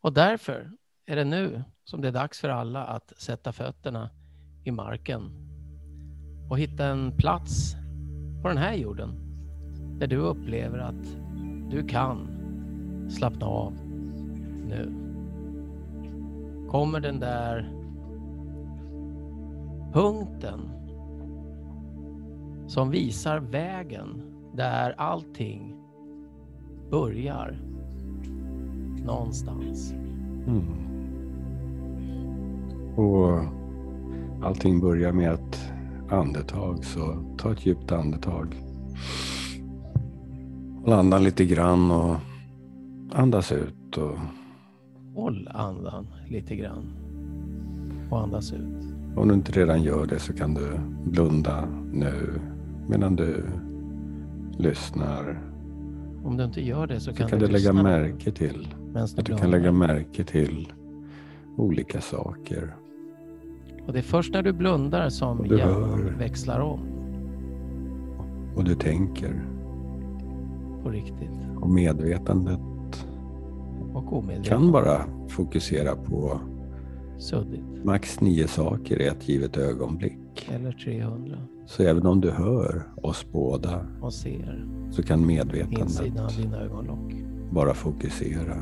Och 0.00 0.12
därför 0.12 0.70
är 1.06 1.16
det 1.16 1.24
nu 1.24 1.64
som 1.84 2.00
det 2.00 2.08
är 2.08 2.12
dags 2.12 2.40
för 2.40 2.48
alla 2.48 2.84
att 2.84 3.12
sätta 3.16 3.52
fötterna 3.52 4.10
i 4.64 4.70
marken 4.70 5.30
och 6.50 6.58
hitta 6.58 6.86
en 6.86 7.16
plats 7.16 7.76
på 8.42 8.48
den 8.48 8.58
här 8.58 8.74
jorden 8.74 9.14
där 9.98 10.06
du 10.06 10.16
upplever 10.16 10.78
att 10.78 11.18
du 11.70 11.86
kan 11.88 12.28
slappna 13.10 13.46
av 13.46 13.72
nu. 14.68 14.92
Kommer 16.70 17.00
den 17.00 17.20
där 17.20 17.72
punkten 19.92 20.60
som 22.66 22.90
visar 22.90 23.38
vägen 23.38 24.22
där 24.54 24.94
allting 24.98 25.74
börjar 26.90 27.58
någonstans. 29.08 29.92
Mm. 30.46 30.64
Och 32.96 33.44
allting 34.42 34.80
börjar 34.80 35.12
med 35.12 35.32
ett 35.32 35.72
andetag, 36.10 36.84
så 36.84 37.24
ta 37.38 37.52
ett 37.52 37.66
djupt 37.66 37.92
andetag. 37.92 38.62
Håll 40.84 40.92
andan 40.92 41.24
lite 41.24 41.44
grann 41.44 41.90
och 41.90 42.16
andas 43.12 43.52
ut. 43.52 43.96
Och... 43.96 44.18
Håll 45.14 45.48
andan 45.54 46.06
lite 46.28 46.56
grann 46.56 46.92
och 48.10 48.20
andas 48.20 48.52
ut. 48.52 48.94
Om 49.16 49.28
du 49.28 49.34
inte 49.34 49.52
redan 49.52 49.82
gör 49.82 50.06
det 50.06 50.18
så 50.18 50.32
kan 50.32 50.54
du 50.54 50.80
blunda 51.04 51.68
nu 51.92 52.40
medan 52.88 53.16
du 53.16 53.44
lyssnar. 54.58 55.42
Om 56.24 56.36
du 56.36 56.44
inte 56.44 56.60
gör 56.60 56.86
det 56.86 57.00
så 57.00 57.12
kan, 57.12 57.26
så 57.26 57.30
kan 57.30 57.38
du, 57.38 57.46
du 57.46 57.52
lägga 57.52 57.72
märke 57.72 58.32
till 58.32 58.68
att 58.96 59.24
du 59.24 59.36
kan 59.36 59.50
lägga 59.50 59.72
märke 59.72 60.24
till 60.24 60.72
olika 61.56 62.00
saker. 62.00 62.76
Och 63.86 63.92
det 63.92 63.98
är 63.98 64.02
först 64.02 64.32
när 64.34 64.42
du 64.42 64.52
blundar 64.52 65.08
som 65.08 65.38
Och 65.38 65.48
du 65.48 65.58
hjärnan 65.58 65.90
hör. 66.02 66.14
växlar 66.18 66.60
om 66.60 66.80
Och 68.56 68.64
du 68.64 68.74
tänker. 68.74 69.44
på 70.82 70.88
riktigt 70.90 71.30
Och 71.60 71.70
medvetandet 71.70 72.60
och 73.94 74.24
kan 74.44 74.72
bara 74.72 75.04
fokusera 75.28 75.96
på 75.96 76.40
Suddigt. 77.18 77.84
max 77.84 78.20
nio 78.20 78.48
saker 78.48 79.00
i 79.02 79.06
ett 79.06 79.28
givet 79.28 79.56
ögonblick. 79.56 80.48
Eller 80.54 80.72
300 80.72 81.36
Så 81.66 81.82
även 81.82 82.06
om 82.06 82.20
du 82.20 82.30
hör 82.30 82.82
oss 83.02 83.26
båda 83.32 83.86
och 84.00 84.12
ser 84.12 84.66
så 84.90 85.02
kan 85.02 85.26
medvetandet 85.26 86.12
bara 87.50 87.74
fokusera 87.74 88.56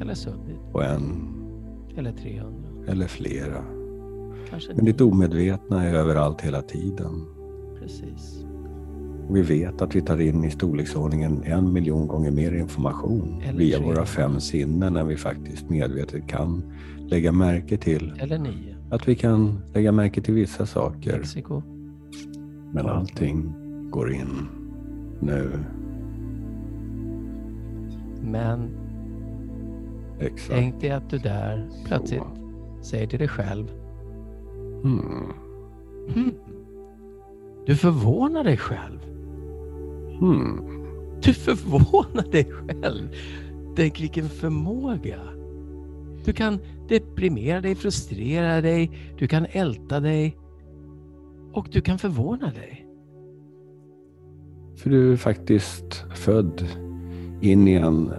Eller 0.00 0.14
suddigt. 0.14 0.72
på 0.72 0.82
en 0.82 1.28
Eller 1.96 2.12
300. 2.12 2.52
eller 2.88 3.06
flera. 3.06 3.64
Kanske 4.50 4.74
Men 4.74 4.84
ditt 4.84 5.00
omedvetna 5.00 5.84
är 5.84 5.94
överallt 5.94 6.40
hela 6.40 6.62
tiden. 6.62 7.24
Precis. 7.80 8.44
Och 9.28 9.36
vi 9.36 9.42
vet 9.42 9.82
att 9.82 9.94
vi 9.96 10.00
tar 10.02 10.20
in 10.20 10.44
i 10.44 10.50
storleksordningen 10.50 11.42
en 11.44 11.72
miljon 11.72 12.06
gånger 12.06 12.30
mer 12.30 12.52
information 12.52 13.42
Eller 13.44 13.58
via 13.58 13.80
våra 13.82 14.04
fem 14.06 14.40
sinnen 14.40 14.96
än 14.96 15.06
vi 15.06 15.16
faktiskt 15.16 15.70
medvetet 15.70 16.26
kan 16.28 16.62
lägga 16.98 17.32
märke 17.32 17.76
till. 17.76 18.12
Eller 18.18 18.38
nio. 18.38 18.76
Att 18.90 19.08
vi 19.08 19.14
kan 19.16 19.60
lägga 19.74 19.92
märke 19.92 20.20
till 20.22 20.34
vissa 20.34 20.66
saker, 20.66 21.18
Mexiko. 21.18 21.62
men 22.72 22.86
allting 22.86 23.52
går 23.90 24.12
in 24.12 24.28
nu. 25.20 25.50
Men 28.22 28.68
Exakt. 30.20 30.50
tänk 30.50 30.80
dig 30.80 30.90
att 30.90 31.10
du 31.10 31.18
där 31.18 31.68
plötsligt 31.86 32.22
säger 32.82 33.06
till 33.06 33.18
dig 33.18 33.28
själv. 33.28 33.70
Mm. 34.84 35.32
Hmm. 36.14 36.34
Du 37.66 37.76
förvånar 37.76 38.44
dig 38.44 38.56
själv. 38.56 38.98
Mm. 40.20 40.78
Du 41.22 41.34
förvånar 41.34 42.30
dig 42.30 42.44
själv. 42.44 43.08
Tänk 43.76 44.00
vilken 44.00 44.28
förmåga. 44.28 45.18
Du 46.24 46.32
kan 46.32 46.58
deprimera 46.88 47.60
dig, 47.60 47.74
frustrera 47.74 48.60
dig, 48.60 48.90
du 49.18 49.28
kan 49.28 49.46
älta 49.50 50.00
dig 50.00 50.36
och 51.52 51.68
du 51.72 51.80
kan 51.80 51.98
förvåna 51.98 52.50
dig. 52.50 52.86
För 54.76 54.90
du 54.90 55.12
är 55.12 55.16
faktiskt 55.16 56.04
född 56.14 56.64
in 57.40 57.68
i 57.68 57.74
en 57.74 58.10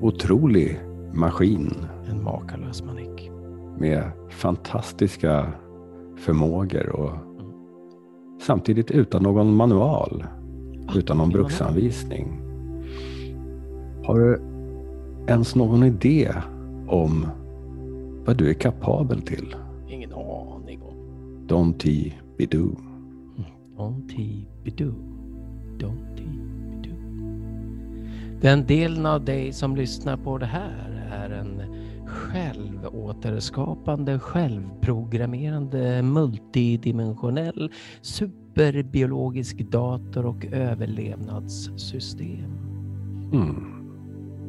otrolig 0.00 0.80
maskin 1.12 1.74
En 2.10 2.24
makalös 2.24 2.82
manik. 2.84 3.30
med 3.78 4.10
fantastiska 4.30 5.52
förmågor 6.16 6.88
och 6.88 7.10
samtidigt 8.42 8.90
utan 8.90 9.22
någon 9.22 9.54
manual, 9.56 10.24
utan 10.96 11.16
någon 11.16 11.30
bruksanvisning. 11.30 12.40
Har 14.04 14.18
du 14.18 14.40
ens 15.28 15.54
någon 15.54 15.82
idé 15.82 16.32
om 16.88 17.26
vad 18.26 18.36
du 18.36 18.50
är 18.50 18.54
kapabel 18.54 19.22
till? 19.22 19.54
Ingen 19.88 20.12
aning 20.12 20.82
om. 20.82 20.94
Don't 21.48 22.12
be 22.38 22.46
do. 22.46 22.76
Don't 23.76 24.06
be-do. 24.06 24.92
Don't 25.78 26.16
be-do. 26.16 26.94
Den 28.40 28.66
delen 28.66 29.06
av 29.06 29.24
dig 29.24 29.52
som 29.52 29.76
lyssnar 29.76 30.16
på 30.16 30.38
det 30.38 30.46
här 30.46 30.99
är 31.12 31.30
en 31.30 31.62
självåterskapande, 32.06 34.18
självprogrammerande, 34.18 36.02
multidimensionell, 36.02 37.72
superbiologisk 38.00 39.58
dator 39.58 40.26
och 40.26 40.44
överlevnadssystem. 40.44 42.58
Mm. 43.32 43.80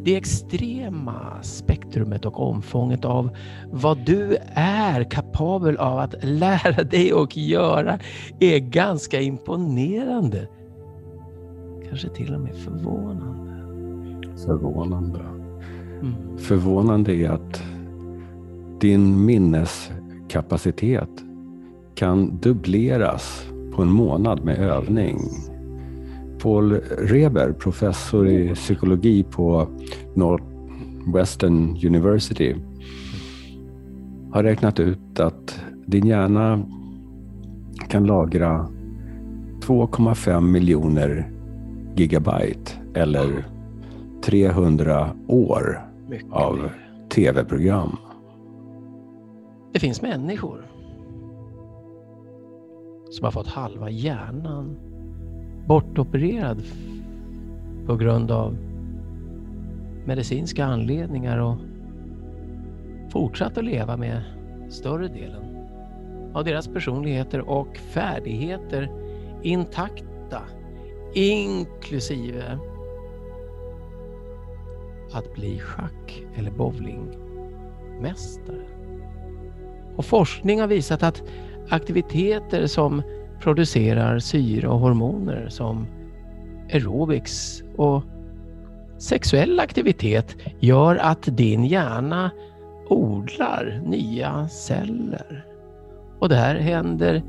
Det 0.03 0.15
extrema 0.15 1.43
spektrumet 1.43 2.25
och 2.25 2.39
omfånget 2.39 3.05
av 3.05 3.29
vad 3.71 4.05
du 4.05 4.37
är 4.53 5.03
kapabel 5.03 5.77
av 5.77 5.99
att 5.99 6.15
lära 6.23 6.83
dig 6.83 7.13
och 7.13 7.37
göra 7.37 7.99
är 8.39 8.59
ganska 8.59 9.21
imponerande. 9.21 10.47
Kanske 11.89 12.09
till 12.09 12.35
och 12.35 12.41
med 12.41 12.55
förvånande. 12.55 13.51
Förvånande. 14.45 15.40
Mm. 16.01 16.37
Förvånande 16.37 17.15
är 17.15 17.29
att 17.29 17.63
din 18.79 19.25
minneskapacitet 19.25 21.09
kan 21.95 22.37
dubbleras 22.37 23.45
på 23.75 23.81
en 23.81 23.91
månad 23.91 24.43
med 24.45 24.59
övning. 24.59 25.19
Paul 26.41 26.73
Reber, 26.97 27.51
professor 27.51 28.27
i 28.27 28.55
psykologi 28.55 29.23
på 29.23 29.67
Northwestern 30.15 31.77
University, 31.85 32.55
har 34.31 34.43
räknat 34.43 34.79
ut 34.79 35.19
att 35.19 35.59
din 35.85 36.05
hjärna 36.05 36.63
kan 37.87 38.05
lagra 38.05 38.67
2,5 39.61 40.41
miljoner 40.41 41.31
gigabyte 41.95 42.71
eller 42.93 43.45
300 44.23 45.09
år 45.27 45.90
mycket 46.11 46.31
av 46.31 46.69
tv-program. 47.09 47.97
Det 49.73 49.79
finns 49.79 50.01
människor 50.01 50.67
som 53.09 53.25
har 53.25 53.31
fått 53.31 53.47
halva 53.47 53.89
hjärnan 53.89 54.77
bortopererad 55.67 56.63
på 57.85 57.95
grund 57.95 58.31
av 58.31 58.57
medicinska 60.05 60.65
anledningar 60.65 61.37
och 61.37 61.57
fortsatt 63.11 63.57
att 63.57 63.63
leva 63.63 63.97
med 63.97 64.23
större 64.69 65.07
delen 65.07 65.67
av 66.33 66.43
deras 66.43 66.67
personligheter 66.67 67.49
och 67.49 67.77
färdigheter 67.77 68.91
intakta, 69.41 70.41
inklusive 71.13 72.59
att 75.13 75.33
bli 75.33 75.59
schack 75.59 76.23
eller 76.35 76.51
bowlingmästare. 76.51 78.65
Och 79.95 80.05
forskning 80.05 80.59
har 80.59 80.67
visat 80.67 81.03
att 81.03 81.23
aktiviteter 81.69 82.67
som 82.67 83.01
producerar 83.39 84.19
syre 84.19 84.67
och 84.67 84.79
hormoner 84.79 85.49
som 85.49 85.87
aerobics 86.73 87.63
och 87.77 88.03
sexuell 88.97 89.59
aktivitet 89.59 90.37
gör 90.59 90.95
att 90.95 91.37
din 91.37 91.65
hjärna 91.65 92.31
odlar 92.89 93.81
nya 93.85 94.47
celler. 94.47 95.45
Och 96.19 96.29
det 96.29 96.35
här 96.35 96.55
händer 96.55 97.23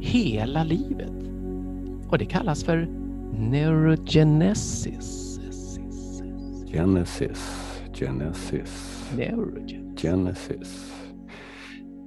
hela 0.00 0.64
livet. 0.64 1.12
Och 2.08 2.18
det 2.18 2.24
kallas 2.24 2.64
för 2.64 2.88
neurogenesis. 3.38 5.27
Genesis. 6.72 7.64
Neurogenesis. 8.00 9.10
Genesis. 10.02 10.92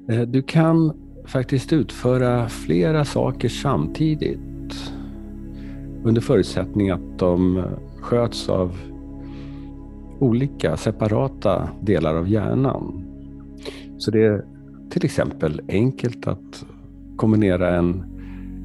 Eh, 0.09 0.21
Du 0.21 0.41
kan 0.41 0.93
faktiskt 1.25 1.73
utföra 1.73 2.49
flera 2.49 3.05
saker 3.05 3.49
samtidigt 3.49 4.91
under 6.03 6.21
förutsättning 6.21 6.89
att 6.89 7.19
de 7.19 7.63
sköts 8.01 8.49
av 8.49 8.77
olika 10.19 10.77
separata 10.77 11.69
delar 11.81 12.15
av 12.15 12.29
hjärnan. 12.29 13.03
Så 13.97 14.11
det 14.11 14.23
är 14.23 14.45
till 14.89 15.05
exempel 15.05 15.61
enkelt 15.67 16.27
att 16.27 16.65
kombinera 17.15 17.77
en 17.77 18.03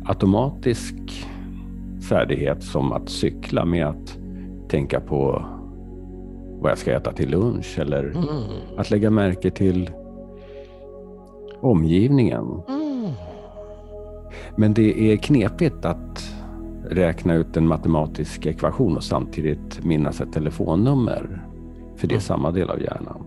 automatisk 0.05 0.95
färdighet 2.09 2.63
som 2.63 2.93
att 2.93 3.09
cykla 3.09 3.65
med 3.65 3.87
att 3.87 4.19
tänka 4.69 5.01
på 5.01 5.47
vad 6.61 6.71
jag 6.71 6.79
ska 6.79 6.93
äta 6.93 7.13
till 7.13 7.31
lunch 7.31 7.79
eller 7.79 8.05
Mm. 8.05 8.27
att 8.77 8.91
lägga 8.91 9.11
märke 9.11 9.51
till 9.51 9.91
omgivningen. 11.61 12.45
Mm. 12.69 13.11
Men 14.57 14.75
det 14.75 15.13
är 15.13 15.17
knepigt 15.17 15.85
att 15.85 16.33
räkna 16.91 17.35
ut 17.35 17.57
en 17.57 17.67
matematisk 17.69 18.47
ekvation 18.47 18.97
och 18.97 19.05
samtidigt 19.05 19.85
minnas 19.85 20.21
ett 20.21 20.33
telefonnummer. 20.33 21.43
För 21.97 22.07
det 22.07 22.13
är 22.13 22.17
Mm. 22.17 22.21
samma 22.21 22.51
del 22.51 22.71
av 22.71 22.83
hjärnan. 22.83 23.23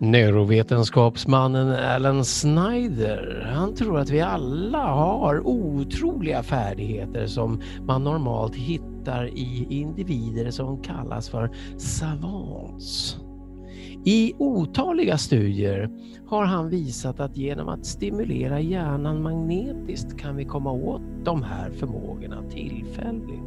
Neurovetenskapsmannen 0.00 1.68
Alan 1.70 2.24
Snyder, 2.24 3.50
han 3.54 3.74
tror 3.74 3.98
att 3.98 4.10
vi 4.10 4.20
alla 4.20 4.86
har 4.86 5.46
otroliga 5.46 6.42
färdigheter 6.42 7.26
som 7.26 7.60
man 7.86 8.04
normalt 8.04 8.54
hittar 8.56 8.97
i 9.16 9.66
individer 9.70 10.50
som 10.50 10.82
kallas 10.82 11.28
för 11.28 11.50
savants. 11.76 13.18
I 14.04 14.34
otaliga 14.38 15.18
studier 15.18 15.90
har 16.26 16.44
han 16.44 16.68
visat 16.68 17.20
att 17.20 17.36
genom 17.36 17.68
att 17.68 17.86
stimulera 17.86 18.60
hjärnan 18.60 19.22
magnetiskt 19.22 20.18
kan 20.18 20.36
vi 20.36 20.44
komma 20.44 20.72
åt 20.72 21.02
de 21.24 21.42
här 21.42 21.70
förmågorna 21.70 22.42
tillfälligt. 22.50 23.42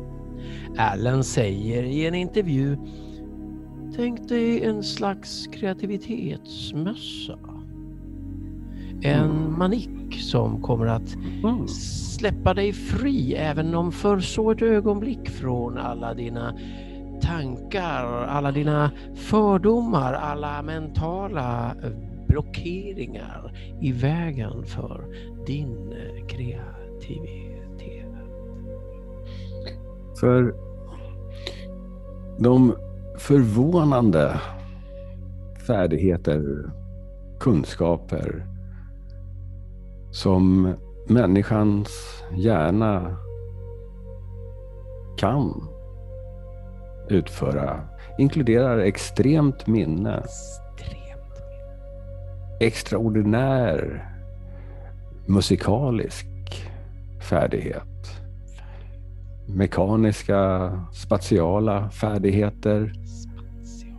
Allen 0.77 1.23
säger 1.23 1.83
i 1.83 2.07
en 2.07 2.15
intervju 2.15 2.77
Tänk 3.95 4.29
dig 4.29 4.63
en 4.63 4.83
slags 4.83 5.47
kreativitetsmössa. 5.47 7.50
En 9.03 9.29
Mm. 9.31 9.59
manik 9.59 10.19
som 10.21 10.61
kommer 10.61 10.85
att 10.85 11.15
släppa 11.69 12.53
dig 12.53 12.73
fri 12.73 13.33
även 13.35 13.75
om 13.75 13.91
för 13.91 14.19
så 14.19 14.51
ett 14.51 14.61
ögonblick 14.61 15.29
från 15.29 15.77
alla 15.77 16.13
dina 16.13 16.53
tankar, 17.21 18.05
alla 18.27 18.51
dina 18.51 18.91
fördomar, 19.15 20.13
alla 20.13 20.61
mentala 20.61 21.75
blockeringar 22.27 23.53
i 23.81 23.91
vägen 23.91 24.65
för 24.65 25.05
din 25.47 25.91
eh, 25.91 26.25
kreativitet. 26.27 28.07
För 30.19 30.55
de 32.39 32.75
förvånande 33.17 34.41
färdigheter, 35.67 36.71
kunskaper 37.39 38.45
som 40.11 40.73
människans 41.07 42.23
hjärna 42.35 43.17
kan 45.17 45.67
utföra 47.09 47.81
inkluderar 48.17 48.77
extremt 48.77 49.67
minne, 49.67 50.17
Extremt. 50.17 51.43
extraordinär 52.59 54.07
musikalisk 55.25 56.27
färdighet, 57.29 58.21
mekaniska, 59.47 60.71
spatiala 60.93 61.89
färdigheter, 61.89 62.93
Spatial. 63.05 63.95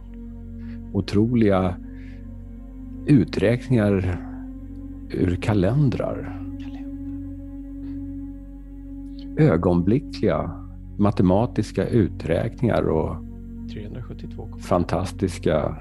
otroliga 0.93 1.77
uträkningar 3.07 4.32
ur 5.15 5.37
kalendrar, 5.37 6.43
ögonblickliga 9.37 10.51
matematiska 10.99 11.89
uträkningar 11.89 12.83
och 12.83 13.17
372. 13.73 14.49
fantastiska 14.59 15.77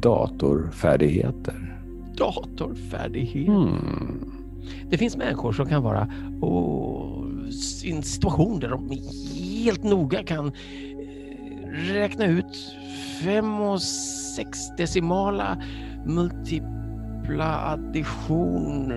datorfärdigheter. 0.00 1.78
Datorfärdighet. 2.16 3.48
Hmm. 3.48 4.32
Det 4.90 4.98
finns 4.98 5.16
människor 5.16 5.52
som 5.52 5.66
kan 5.66 5.82
vara 5.82 6.08
i 7.84 7.92
en 7.92 8.02
situation 8.02 8.60
där 8.60 8.68
de 8.68 8.90
helt 9.64 9.84
noga 9.84 10.22
kan 10.22 10.46
eh, 10.46 10.52
räkna 11.70 12.26
ut 12.26 12.76
fem 13.24 13.60
och 13.60 13.82
sex 14.36 14.76
decimala 14.76 15.62
multipla 17.22 17.72
addition 17.72 18.92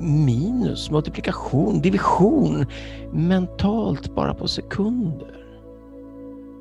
minus 0.00 0.90
multiplikation, 0.90 1.80
division 1.80 2.66
mentalt 3.12 4.14
bara 4.14 4.34
på 4.34 4.48
sekunder. 4.48 5.40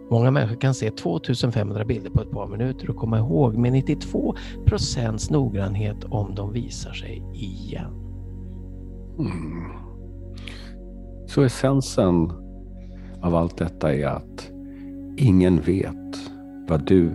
Många 0.10 0.31
människor 0.31 0.56
kan 0.56 0.74
se 0.74 0.92
2500 0.92 1.86
bilder 1.86 2.10
på 2.10 2.21
ett 2.21 2.31
par 2.31 2.48
minuter 2.48 2.89
och 2.89 2.95
komma 2.95 3.18
ihåg 3.18 3.57
med 3.57 3.71
92 3.71 4.36
procents 4.65 5.30
noggrannhet 5.30 6.04
om 6.04 6.36
de 6.36 6.54
visar 6.54 6.92
sig 6.92 7.24
igen. 7.33 7.94
Mm. 9.19 9.31
Så 11.27 11.42
essensen 11.42 12.31
av 13.21 13.36
allt 13.36 13.57
detta 13.57 13.94
är 13.94 14.06
att 14.06 14.51
ingen 15.18 15.62
vet 15.62 16.31
vad 16.68 16.88
du 16.88 17.12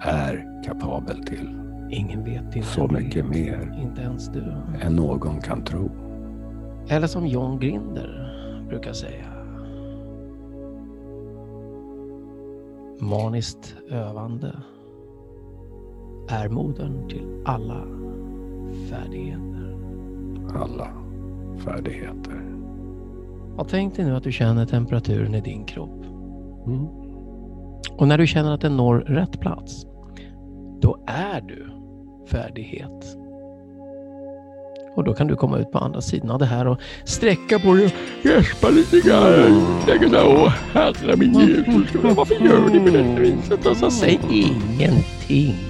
är 0.00 0.62
kapabel 0.64 1.24
till 1.24 1.69
Ingen 1.90 2.24
vet 2.24 2.56
inte. 2.56 2.62
så 2.62 2.88
mycket 2.88 3.26
mer 3.26 3.78
Inte 3.82 4.02
ens 4.02 4.28
du. 4.28 4.44
än 4.82 4.96
någon 4.96 5.40
kan 5.40 5.64
tro. 5.64 5.90
Eller 6.88 7.06
som 7.06 7.26
John 7.26 7.58
Grinder 7.58 8.32
brukar 8.68 8.92
säga. 8.92 9.26
Maniskt 13.00 13.76
övande 13.90 14.52
är 16.28 16.48
modern 16.48 17.08
till 17.08 17.42
alla 17.44 17.82
färdigheter. 18.90 19.76
Alla 20.54 20.88
färdigheter. 21.64 22.44
Och 23.56 23.68
tänk 23.68 23.96
dig 23.96 24.04
nu 24.04 24.16
att 24.16 24.22
du 24.22 24.32
känner 24.32 24.66
temperaturen 24.66 25.34
i 25.34 25.40
din 25.40 25.64
kropp. 25.64 26.04
Mm. 26.66 26.86
Och 27.98 28.08
när 28.08 28.18
du 28.18 28.26
känner 28.26 28.54
att 28.54 28.60
den 28.60 28.76
når 28.76 28.98
rätt 28.98 29.40
plats, 29.40 29.86
då 30.90 30.98
är 31.06 31.40
du 31.40 31.66
färdighet. 32.30 33.16
Och 34.96 35.04
då 35.04 35.14
kan 35.14 35.26
du 35.26 35.36
komma 35.36 35.58
ut 35.58 35.72
på 35.72 35.78
andra 35.78 36.00
sidan 36.00 36.30
av 36.30 36.38
det 36.38 36.46
här 36.46 36.66
och 36.66 36.78
sträcka 37.04 37.58
på 37.58 37.74
dig 37.74 37.84
och 37.84 38.26
gäspa 38.26 38.70
lite 38.70 39.00
grann. 39.00 39.66
Lägga 39.86 40.26
Åh, 40.26 40.48
herre 40.72 41.16
min 41.16 41.34
Jesus, 41.34 41.94
varför 42.16 42.34
gör 42.34 42.68
ni 42.68 42.80
på 42.80 42.96
detta 42.96 43.20
viset? 43.20 43.66
Och 43.66 43.76
så 43.76 43.90
säg 43.90 44.20
ingenting. 44.30 45.69